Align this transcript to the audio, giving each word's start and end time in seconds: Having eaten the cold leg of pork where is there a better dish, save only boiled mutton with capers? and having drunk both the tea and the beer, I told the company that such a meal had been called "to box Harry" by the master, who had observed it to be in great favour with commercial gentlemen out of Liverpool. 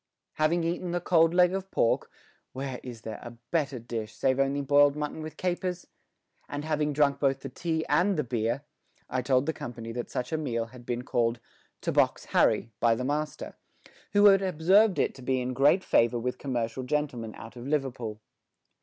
Having 0.37 0.63
eaten 0.63 0.93
the 0.93 0.99
cold 0.99 1.31
leg 1.31 1.53
of 1.53 1.69
pork 1.69 2.09
where 2.53 2.79
is 2.81 3.01
there 3.01 3.19
a 3.21 3.37
better 3.51 3.77
dish, 3.77 4.15
save 4.15 4.39
only 4.39 4.59
boiled 4.63 4.95
mutton 4.95 5.21
with 5.21 5.37
capers? 5.37 5.85
and 6.49 6.65
having 6.65 6.91
drunk 6.91 7.19
both 7.19 7.41
the 7.41 7.49
tea 7.49 7.85
and 7.87 8.17
the 8.17 8.23
beer, 8.23 8.63
I 9.11 9.21
told 9.21 9.45
the 9.45 9.53
company 9.53 9.91
that 9.91 10.09
such 10.09 10.31
a 10.31 10.39
meal 10.39 10.65
had 10.65 10.87
been 10.87 11.03
called 11.03 11.39
"to 11.81 11.91
box 11.91 12.25
Harry" 12.33 12.71
by 12.79 12.95
the 12.95 13.05
master, 13.05 13.55
who 14.13 14.25
had 14.25 14.41
observed 14.41 14.97
it 14.97 15.13
to 15.13 15.21
be 15.21 15.39
in 15.39 15.53
great 15.53 15.83
favour 15.83 16.17
with 16.17 16.39
commercial 16.39 16.81
gentlemen 16.81 17.35
out 17.35 17.55
of 17.55 17.67
Liverpool. 17.67 18.19